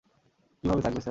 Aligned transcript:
কিভাবে 0.63 0.81
থাকবে, 0.83 0.85
স্যার? 0.85 0.99